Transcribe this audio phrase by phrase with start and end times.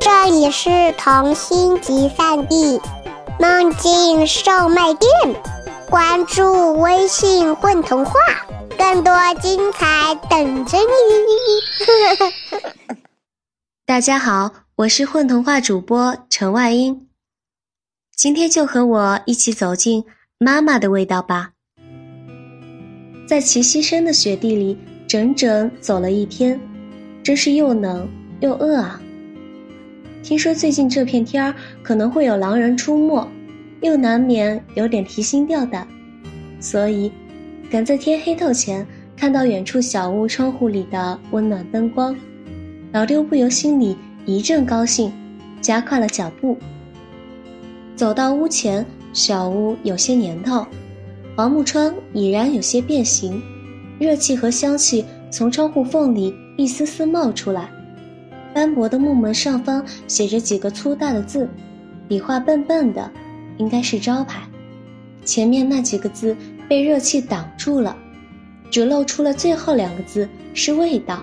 [0.00, 2.80] 这里是童心集散地，
[3.38, 5.10] 梦境售卖店。
[5.90, 8.12] 关注微信“混童话”，
[8.78, 10.84] 更多精彩等着你。
[13.84, 17.08] 大家好，我是混童话主播陈外英，
[18.16, 20.04] 今天就和我一起走进
[20.38, 21.50] 妈妈的味道吧。
[23.28, 26.58] 在齐溪深的雪地里，整整走了一天，
[27.22, 28.08] 真是又冷
[28.40, 29.00] 又饿啊！
[30.26, 33.28] 听说最近这片天儿可能会有狼人出没，
[33.80, 35.86] 又难免有点提心吊胆，
[36.58, 37.12] 所以
[37.70, 38.84] 赶在天黑透前
[39.16, 42.12] 看到远处小屋窗户里的温暖灯光，
[42.90, 45.12] 老丢不由心里一阵高兴，
[45.60, 46.58] 加快了脚步。
[47.94, 50.66] 走到屋前，小屋有些年头。
[51.36, 53.40] 黄木窗已然有些变形，
[54.00, 57.70] 热气和香气从窗户缝里一丝丝冒出来。
[58.56, 61.46] 斑驳的木门上方写着几个粗大的字，
[62.08, 63.12] 笔画笨笨的，
[63.58, 64.40] 应该是招牌。
[65.26, 66.34] 前面那几个字
[66.66, 67.94] 被热气挡住了，
[68.70, 71.22] 只露出了最后两个字是味道。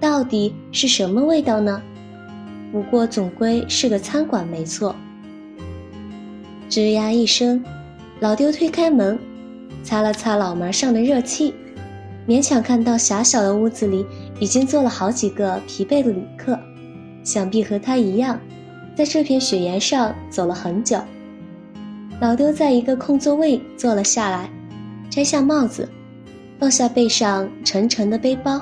[0.00, 1.80] 到底是什么味道呢？
[2.72, 4.96] 不过总归是个餐馆没错。
[6.68, 7.62] 吱呀一声。
[8.18, 9.16] 老丢推开门，
[9.84, 11.54] 擦了擦脑门上的热气，
[12.26, 14.04] 勉强看到狭小的屋子里
[14.40, 16.58] 已经坐了好几个疲惫的旅客，
[17.22, 18.40] 想必和他一样，
[18.96, 20.98] 在这片雪原上走了很久。
[22.20, 24.50] 老丢在一个空座位坐了下来，
[25.08, 25.88] 摘下帽子，
[26.58, 28.60] 放下背上沉沉的背包。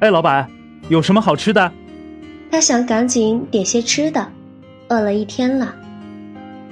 [0.00, 0.48] 哎，老板，
[0.88, 1.72] 有什么好吃的？
[2.50, 4.28] 他想赶紧点些吃的，
[4.88, 5.74] 饿了一天了。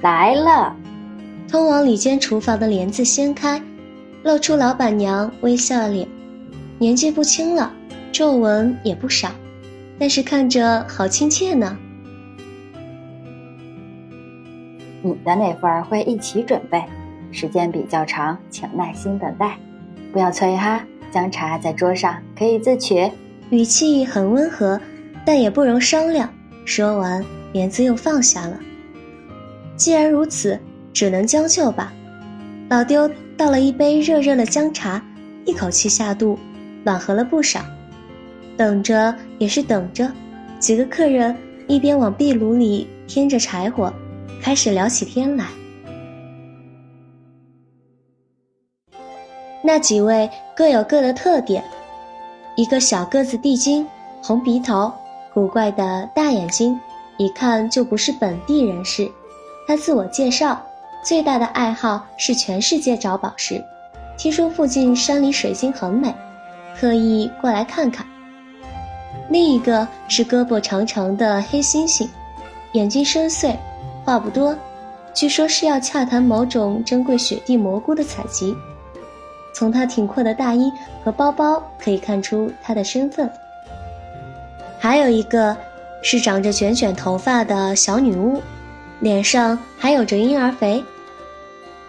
[0.03, 0.77] 来了。
[1.51, 3.61] 通往里间厨房的帘子掀开，
[4.23, 6.09] 露出老板娘微笑的脸，
[6.79, 7.71] 年纪不轻了，
[8.13, 9.31] 皱纹也不少，
[9.99, 11.77] 但是看着好亲切呢。
[15.03, 16.85] 你的那份会一起准备，
[17.33, 19.57] 时间比较长，请耐心等待，
[20.13, 20.85] 不要催哈。
[21.11, 23.11] 姜茶在桌上，可以自取。
[23.51, 24.81] 语气很温和，
[25.27, 26.33] 但也不容商量。
[26.65, 28.61] 说完，帘子又放下了。
[29.77, 30.61] 既然如此。
[30.93, 31.91] 只能将就吧。
[32.69, 35.03] 老丢倒了一杯热热的姜茶，
[35.47, 36.39] 一口气下肚，
[36.85, 37.61] 暖和了不少。
[38.57, 40.11] 等着也是等着，
[40.59, 41.37] 几个客人
[41.69, 43.93] 一边往壁炉里添着柴火，
[44.41, 45.47] 开始聊起天来。
[49.63, 51.63] 那几位各有各的特点，
[52.57, 53.87] 一个小个子地精，
[54.23, 54.93] 红鼻头，
[55.33, 56.79] 古怪的大眼睛，
[57.17, 59.11] 一看就不是本地人士。
[59.67, 60.61] 他自我介绍。
[61.05, 63.61] 最大的爱好是全世界找宝石，
[64.17, 66.15] 听说附近山里水晶很美，
[66.79, 68.02] 特意过来看看。
[69.33, 72.07] 另一个是胳膊长长的黑猩猩，
[72.73, 73.57] 眼睛深邃，
[74.05, 74.55] 话不多，
[75.15, 78.55] 据说是要洽谈某种珍贵雪地蘑菇的采集。
[79.55, 80.71] 从他挺阔的大衣
[81.03, 83.31] 和包包可以看出他的身份。
[84.79, 85.57] 还有一个
[86.03, 88.39] 是长着卷卷头发的小女巫，
[89.01, 90.85] 脸上还有着婴儿肥。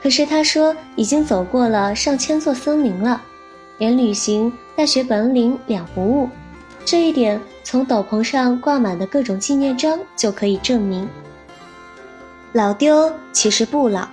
[0.01, 3.21] 可是他说已经走过了上千座森林了，
[3.79, 6.29] 连旅行带学本领两不误，
[6.85, 11.07] 这一点从斗篷上挂满的各种纪念章就可以证明。
[12.51, 14.07] 老丢其实不老，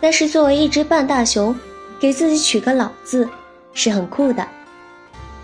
[0.00, 1.54] 但是作为一只半大熊，
[1.98, 3.28] 给自己取个老字
[3.72, 4.46] 是很酷的。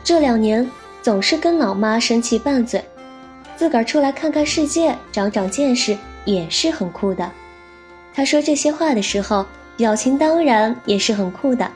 [0.04, 0.68] 这两年
[1.02, 2.84] 总是跟老妈生气拌嘴，
[3.56, 7.30] 自个儿出来看看世界，长长见识也是很酷的。
[8.14, 9.46] 他说这些话的时候。
[9.78, 11.70] 表情当然也是很酷的。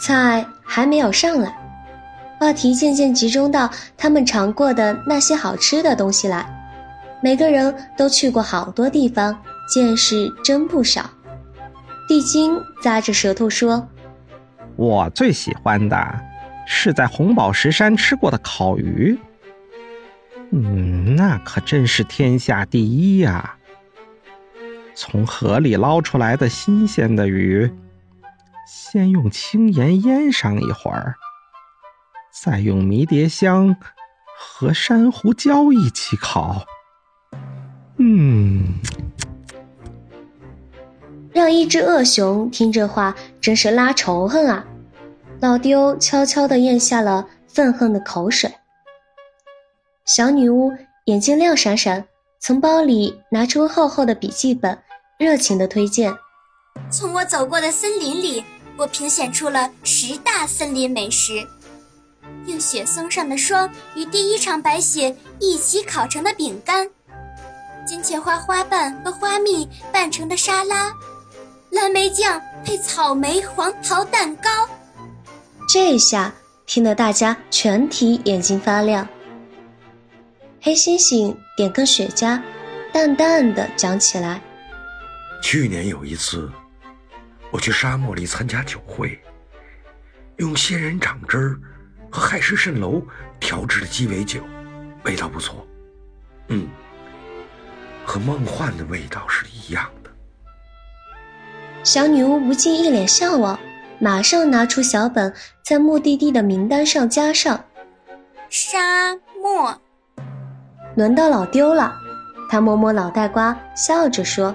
[0.00, 1.54] 菜还没有上来，
[2.42, 6.44] 话题渐渐集中到他们尝过的那些好吃的东西来。
[7.22, 11.08] 每个人都去过好多地方，见识真不少。
[12.08, 13.88] 地精咂着舌头说
[14.74, 16.20] ：“我最喜欢的
[16.66, 19.16] 是在红宝石山吃过的烤鱼。
[20.50, 23.54] 嗯，那可真是天下第一呀。”
[24.96, 27.70] 从河里捞出来的新鲜的鱼，
[28.66, 31.14] 先用青盐腌上一会儿，
[32.32, 33.76] 再用迷迭香
[34.38, 36.64] 和珊瑚礁一起烤。
[37.98, 38.74] 嗯，
[41.32, 44.64] 让一只恶熊听这话，真是拉仇恨啊！
[45.40, 48.52] 老丢悄悄地咽下了愤恨的口水。
[50.06, 50.72] 小女巫
[51.04, 52.04] 眼睛亮闪闪。
[52.44, 54.76] 从包里拿出厚厚的笔记本，
[55.16, 56.12] 热情的推荐
[56.90, 58.44] ：“从我走过的森林里，
[58.76, 61.46] 我评选出了十大森林美食。
[62.46, 66.88] 用雪松上的霜与第一场白雪一起烤成的饼干，
[67.86, 70.92] 金钱花花瓣和花蜜拌成的沙拉，
[71.70, 74.68] 蓝莓酱配草莓黄桃蛋糕。
[75.68, 76.32] 这下
[76.66, 79.06] 听得大家全体眼睛发亮。
[80.60, 82.40] 黑猩猩点根雪茄，
[82.92, 84.40] 淡淡的讲起来
[85.42, 86.50] ：“去年有一次，
[87.50, 89.20] 我去沙漠里参加酒会，
[90.36, 91.60] 用仙人掌汁儿。”
[92.12, 93.02] 和海市蜃楼
[93.40, 94.42] 调制的鸡尾酒，
[95.04, 95.66] 味道不错，
[96.48, 96.68] 嗯，
[98.04, 100.10] 和梦幻的味道是一样的。
[101.82, 103.58] 小女巫不禁一脸向往，
[103.98, 105.32] 马上拿出小本，
[105.64, 107.64] 在目的地的名单上加上
[108.50, 109.74] 沙漠。
[110.94, 111.94] 轮到老丢了，
[112.50, 114.54] 他摸摸脑袋瓜，笑着说：“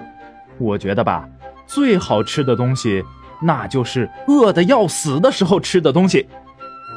[0.60, 1.28] 我觉得吧，
[1.66, 3.04] 最好吃的东西，
[3.42, 6.30] 那就是饿得要死的时候吃的东西。”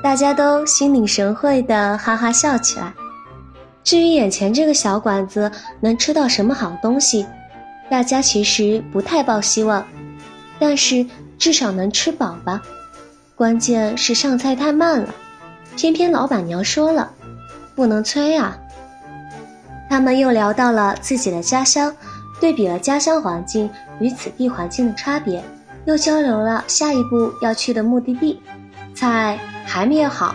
[0.03, 2.93] 大家都心领神会的哈哈笑起来。
[3.83, 5.51] 至于眼前这个小馆子
[5.81, 7.27] 能吃到什么好东西，
[7.91, 9.87] 大家其实不太抱希望，
[10.59, 11.07] 但是
[11.39, 12.61] 至少能吃饱吧。
[13.35, 15.15] 关键是上菜太慢了，
[15.77, 17.11] 偏偏老板娘说了，
[17.75, 18.59] 不能催啊。
[19.89, 21.95] 他们又聊到了自己的家乡，
[22.39, 23.69] 对比了家乡环境
[23.99, 25.43] 与此地环境的差别，
[25.87, 28.41] 又交流了下一步要去的目的地。
[28.95, 29.39] 菜
[29.73, 30.35] 还没有好，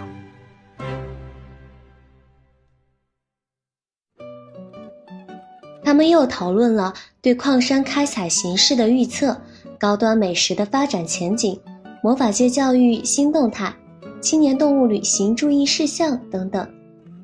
[5.84, 9.36] 他们又讨论了对矿山开采形势的预测、
[9.78, 11.60] 高端美食的发展前景、
[12.02, 13.76] 魔法界教育新动态、
[14.22, 16.66] 青年动物旅行注意事项等等。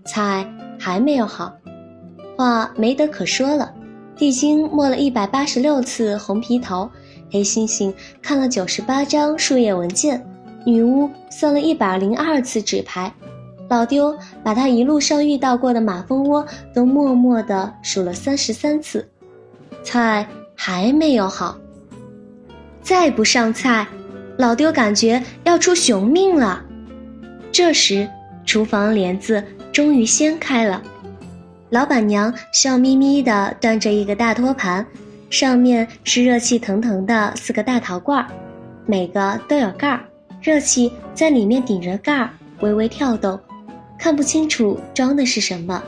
[0.03, 0.45] 菜
[0.77, 1.55] 还没有好，
[2.37, 3.73] 话没得可说了。
[4.17, 6.91] 地精摸了一百八十六次红皮头，
[7.31, 10.21] 黑猩猩看了九十八张树叶文件。
[10.65, 13.11] 女巫算了一百零二次纸牌，
[13.69, 19.07] 老丢把他一路上遇到过的马蜂窝都默默地数了三十三次，
[19.83, 21.57] 菜还没有好。
[22.81, 23.87] 再不上菜，
[24.37, 26.63] 老丢感觉要出熊命了。
[27.51, 28.07] 这时，
[28.45, 30.81] 厨房帘子终于掀开了，
[31.69, 34.85] 老板娘笑眯眯地端着一个大托盘，
[35.29, 38.25] 上面是热气腾腾的四个大陶罐，
[38.85, 40.01] 每个都有盖儿。
[40.41, 42.29] 热气在里面顶着盖儿
[42.61, 43.39] 微微跳动，
[43.97, 45.81] 看不清楚装的是什么，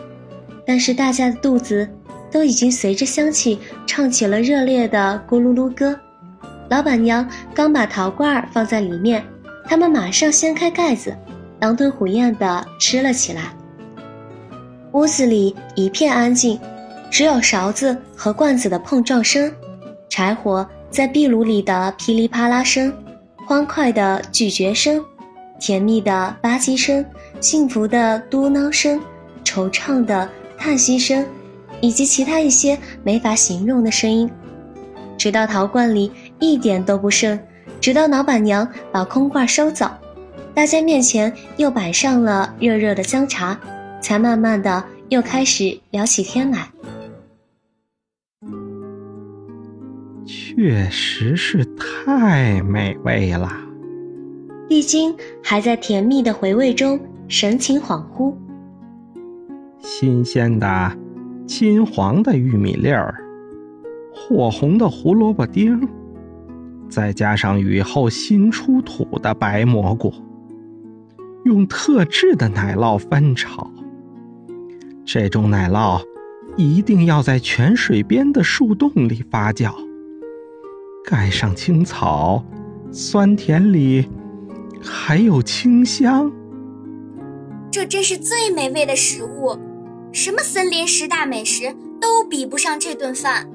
[0.66, 1.90] 但是大家的肚子
[2.32, 6.00] 都已经随着香气唱起了热烈的咕噜噜歌。
[6.70, 9.24] 老板娘刚把陶罐放在里面，
[9.66, 11.16] 他们马上掀开盖子，
[11.60, 13.54] 狼吞虎咽地吃了起来。
[14.92, 16.60] 屋子里一片安静，
[17.10, 19.52] 只有勺子和罐子的碰撞声，
[20.10, 22.94] 柴火在壁炉里的噼里啪啦声。
[23.46, 25.04] 欢快的咀嚼声，
[25.60, 27.06] 甜蜜的吧唧声，
[27.42, 29.02] 幸福的嘟囔声，
[29.44, 31.26] 惆怅的叹息声，
[31.82, 34.30] 以及其他一些没法形容的声音，
[35.18, 36.10] 直到陶罐里
[36.40, 37.38] 一点都不剩，
[37.82, 39.90] 直到老板娘把空罐收走，
[40.54, 43.60] 大家面前又摆上了热热的姜茶，
[44.02, 46.70] 才慢慢的又开始聊起天来。
[50.26, 53.52] 确实是太美味了。
[54.70, 58.34] 丽晶还在甜蜜的回味中，神情恍惚。
[59.80, 60.98] 新鲜的
[61.46, 63.16] 金黄的玉米粒儿，
[64.14, 65.88] 火红的胡萝卜丁，
[66.90, 70.14] 再加上雨后新出土的白蘑菇，
[71.44, 73.70] 用特制的奶酪翻炒。
[75.04, 76.02] 这种奶酪
[76.56, 79.74] 一定要在泉水边的树洞里发酵。
[81.04, 82.44] 盖上青草，
[82.92, 84.08] 酸甜里
[84.82, 86.32] 还有清香。
[87.70, 89.58] 这真是最美味的食物，
[90.14, 93.50] 什么森林十大美食都比不上这顿饭。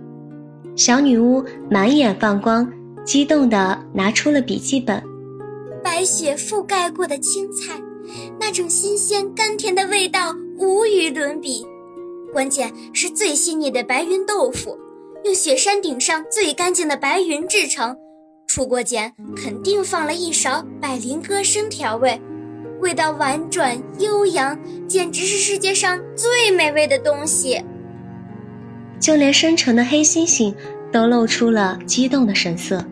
[0.76, 2.70] 小女巫满眼放光，
[3.02, 5.02] 激动地拿出了笔记本。
[5.82, 7.80] 白雪覆盖过的青菜，
[8.38, 11.66] 那种新鲜甘甜的味道无与伦比。
[12.30, 14.78] 关键是最细腻的白云豆腐。
[15.24, 17.96] 用雪山顶上最干净的白云制成，
[18.46, 22.20] 出锅前肯定放了一勺百灵歌生调味，
[22.80, 27.62] 味道婉转悠扬，简直是世界上最美味的东西。
[29.00, 30.54] 就连深沉的黑猩猩
[30.92, 32.84] 都露出了激动的神色。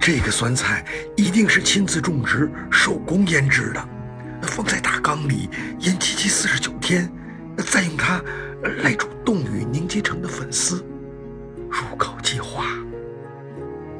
[0.00, 0.84] 这个酸菜
[1.16, 3.88] 一定是亲自种植、手工腌制的，
[4.42, 5.48] 放在大缸里
[5.80, 7.10] 腌七七四十九天，
[7.56, 8.22] 再用它
[8.82, 10.84] 来煮冻雨凝结成的粉丝。
[11.70, 12.64] 入口即化。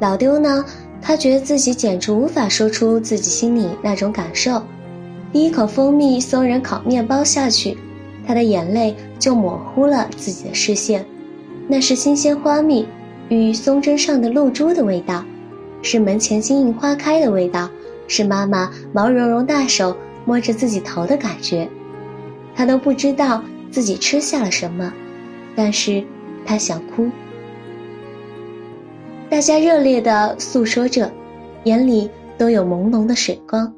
[0.01, 0.65] 老丢呢？
[1.03, 4.61] 他觉得自己简直无法说出自己心里那种感受。
[5.33, 7.79] 第一口蜂蜜松仁烤面包下去，
[8.27, 11.07] 他的眼泪就模糊了自己的视线。
[11.69, 12.89] 那是新鲜花蜜
[13.29, 15.25] 与松针上的露珠的味道，
[15.81, 17.71] 是门前金银花开的味道，
[18.09, 21.69] 是妈妈毛茸茸大手摸着自己头的感觉。
[22.55, 24.93] 他都不知道自己吃下了什么，
[25.55, 26.03] 但是
[26.45, 27.09] 他想哭。
[29.37, 31.13] 大家热烈地诉说着，
[31.65, 33.71] 眼里都有朦胧的水光。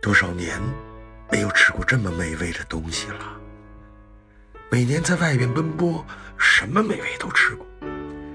[0.00, 0.58] 多少年
[1.30, 3.38] 没有吃过这么美味的东西了。
[4.70, 6.02] 每年在外边奔波，
[6.38, 7.66] 什么美味都吃过，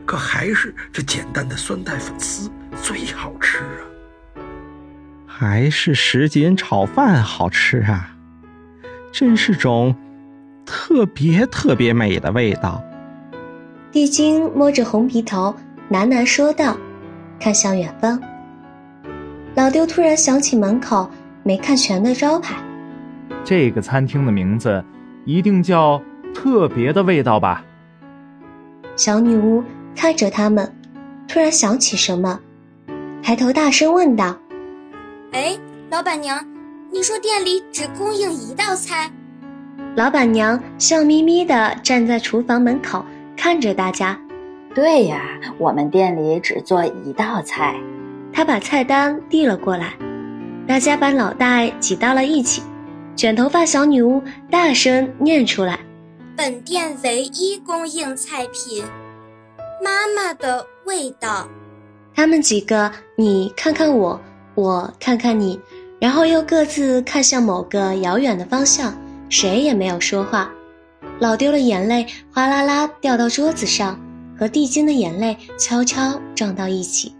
[0.05, 2.51] 可还是这简单的酸菜粉丝
[2.83, 4.45] 最好吃啊！
[5.25, 8.15] 还是什锦炒饭好吃啊！
[9.12, 9.95] 真是种
[10.67, 12.79] 特别特别美的味道。
[13.91, 15.55] 地精摸着红鼻头，
[15.89, 16.77] 喃喃说道，
[17.39, 18.22] 看向远方。
[19.55, 21.10] 老丢突然想起门口
[21.43, 22.55] 没看全的招牌，
[23.43, 24.84] 这个餐厅的名字
[25.25, 26.00] 一定叫
[26.36, 27.63] “特别的味道”吧？
[28.96, 29.63] 小女巫
[29.96, 30.72] 看着他们，
[31.27, 32.39] 突然想起什么，
[33.24, 34.38] 抬头大声问道
[35.34, 35.58] ：“哎，
[35.89, 36.46] 老板娘，
[36.91, 39.10] 你说店里只供应一道菜？”
[39.96, 43.03] 老板娘笑眯眯地站在厨房门口。
[43.39, 44.19] 看着大家，
[44.75, 47.74] 对呀，我们店里只做一道菜。
[48.34, 49.93] 他把菜单递了过来，
[50.67, 52.62] 大家把脑袋挤到了一起。
[53.15, 55.79] 卷头发小女巫大声念出来
[56.36, 58.84] ：“本店唯一供应菜品，
[59.81, 61.48] 妈妈的味道。”
[62.13, 64.19] 他们几个你看看我，
[64.53, 65.58] 我看看你，
[65.98, 68.93] 然后又各自看向某个遥远的方向，
[69.29, 70.51] 谁也没有说话。
[71.20, 74.00] 老丢的眼泪哗啦啦掉到桌子上，
[74.38, 77.14] 和地精的眼泪悄悄撞到一起。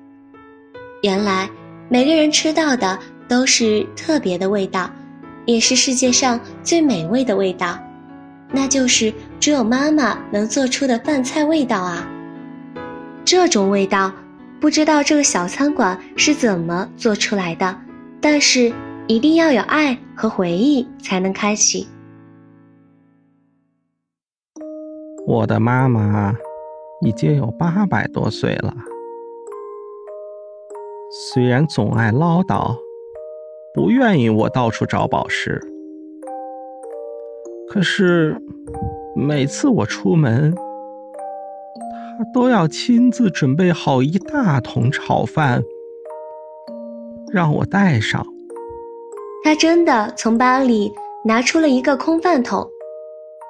[1.04, 1.50] 原来
[1.90, 4.90] 每个人吃到的都是特别的味道，
[5.46, 7.78] 也是世界上最美味的味道，
[8.54, 12.08] 那就是只有妈妈能做出的饭菜味道啊！
[13.26, 14.12] 这种味道，
[14.62, 17.78] 不知道这个小餐馆是怎么做出来的，
[18.22, 18.72] 但是
[19.08, 21.86] 一定要有爱和回忆才能开启。
[25.30, 26.36] 我的妈妈
[27.02, 28.74] 已经有八百多岁了，
[31.12, 32.76] 虽然总爱唠叨，
[33.76, 35.62] 不愿意我到处找宝石，
[37.70, 38.42] 可是
[39.16, 40.52] 每次我出门，
[42.18, 45.62] 她都要亲自准备好一大桶炒饭，
[47.32, 48.26] 让我带上。
[49.44, 50.92] 她真的从包里
[51.24, 52.68] 拿出了一个空饭桶。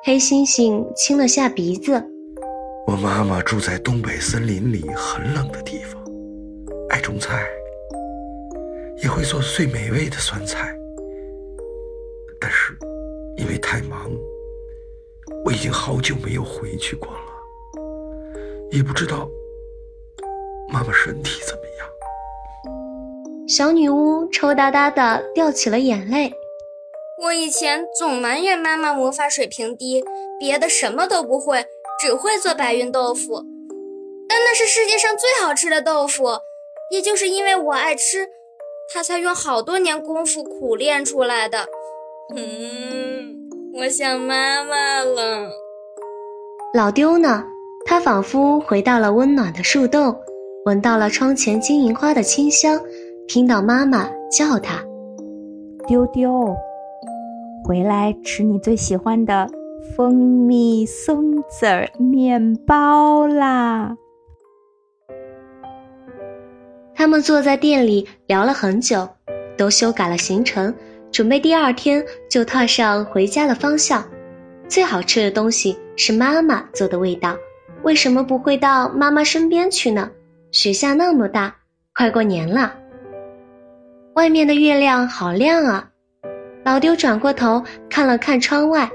[0.02, 2.02] 黑猩猩亲了下鼻子。
[2.88, 6.02] 我妈妈住在东北森林里很冷的地方，
[6.90, 7.46] 爱种菜，
[9.04, 10.74] 也会做最美味的酸菜。
[12.40, 12.74] 但是
[13.36, 14.10] 因为太忙，
[15.44, 17.82] 我已经好久没有回去过了，
[18.72, 19.30] 也不知道
[20.72, 21.88] 妈妈身体怎么样。
[23.50, 26.32] 小女巫抽哒哒的掉起了眼泪。
[27.22, 30.04] 我以前总埋怨妈妈魔法水平低，
[30.40, 31.66] 别的什么都不会，
[32.00, 33.44] 只会做白云豆腐。
[34.30, 36.26] 但那是世界上最好吃的豆腐，
[36.92, 38.30] 也就是因为我爱吃，
[38.94, 41.68] 她才用好多年功夫苦练出来的。
[42.36, 45.50] 嗯，我想妈妈了。
[46.74, 47.46] 老丢呢？
[47.86, 50.16] 他仿佛回到了温暖的树洞，
[50.66, 52.80] 闻到了窗前金银花的清香，
[53.28, 54.84] 听到妈妈叫他
[55.88, 56.56] ：“丢丢。”
[57.64, 59.50] 回来吃你最喜欢的
[59.96, 63.96] 蜂蜜松子儿面包啦！
[66.96, 69.08] 他们坐在店里聊了很久，
[69.58, 70.74] 都修改了行程，
[71.12, 74.04] 准备第二天就踏上回家的方向。
[74.68, 77.36] 最好吃的东西是妈妈做的味道，
[77.84, 80.12] 为什么不会到妈妈身边去呢？
[80.52, 81.56] 雪下那么大，
[81.96, 82.74] 快过年了，
[84.16, 85.89] 外面的月亮好亮啊！
[86.70, 88.88] 老丢转过头看了看窗外，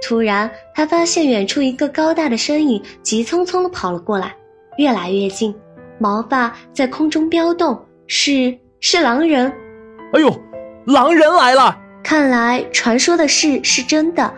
[0.00, 4.36] 突然他发现远处一个高大的身影急匆匆地跑了过来，
[4.76, 5.52] 越来越近，
[5.98, 9.52] 毛发在空中飘动，是是狼人。
[10.12, 10.32] 哎呦，
[10.86, 11.76] 狼人来了！
[12.04, 14.32] 看来传说的事是真的，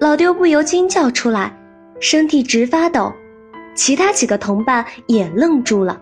[0.00, 1.56] 老丢不由惊叫出来，
[2.00, 3.12] 身体直发抖。
[3.76, 5.96] 其他几个同伴也愣住了。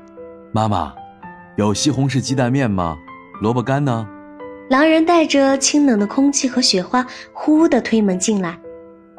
[0.55, 0.95] 妈妈，
[1.59, 2.97] 有西红柿鸡蛋面吗？
[3.43, 4.09] 萝卜干呢？
[4.71, 8.59] 狼人带着清冷的空气和雪花，呼的推门进来，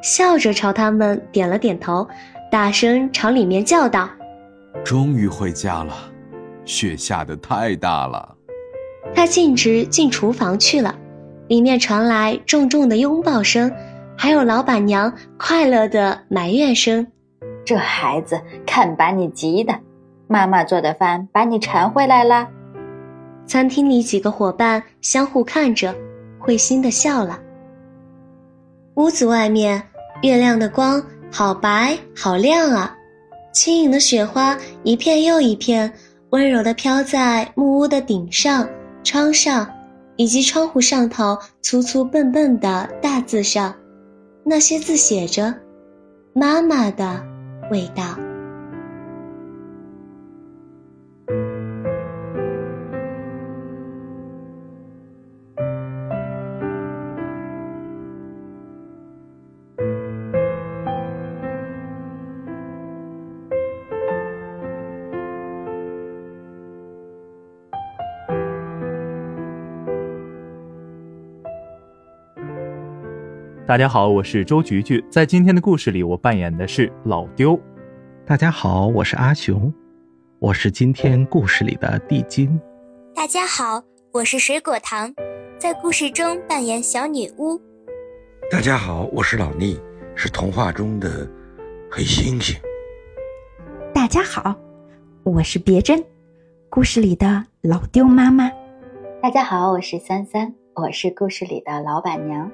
[0.02, 2.08] 笑着朝他们点了点头，
[2.52, 4.10] 大声朝里面叫道
[4.84, 5.94] ：“终于回家了，
[6.66, 8.36] 雪下的太大了。”
[9.14, 10.96] 他径直进厨房去了，
[11.48, 13.72] 里面传来重重的拥抱声，
[14.18, 17.06] 还有老板娘快乐的埋怨声
[17.64, 19.76] ：“这孩子看把你急的，
[20.28, 22.48] 妈妈做的饭把你馋回来了。”
[23.48, 25.94] 餐厅里几个伙伴相互看着，
[26.40, 27.40] 会心的笑了。
[28.96, 29.82] 屋子外面，
[30.24, 32.96] 月亮的光好白好亮啊，
[33.54, 35.92] 轻盈的雪花一片又一片，
[36.32, 38.68] 温柔的飘在木屋的顶上、
[39.04, 39.70] 窗上，
[40.16, 43.76] 以及窗户上头粗粗笨笨的大字上，
[44.44, 45.54] 那些字写着
[46.34, 47.22] “妈妈的
[47.70, 48.18] 味道”。
[73.68, 77.60] 大家好，我是周菊菊，在今天的故事里，我扮演的是老丢。
[78.24, 79.74] 大家好，我是阿雄，
[80.38, 82.62] 我是今天故事里的地精。
[83.16, 83.82] 大家好，
[84.12, 85.12] 我是水果糖，
[85.58, 87.60] 在故事中扮演小女巫。
[88.52, 89.76] 大家好，我是老聂，
[90.14, 91.28] 是童话中的
[91.90, 92.56] 黑猩猩。
[93.92, 94.56] 大家好，
[95.24, 96.06] 我是别针，
[96.70, 98.48] 故事里的老丢妈妈。
[99.24, 102.52] 大家好，我是三三，我是故事里的老板娘。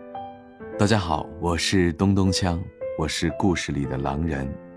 [0.78, 2.60] 大家好，我是咚咚锵，
[2.98, 4.71] 我是故事里的狼人。